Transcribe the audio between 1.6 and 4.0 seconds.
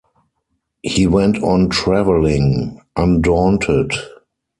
traveling, undaunted.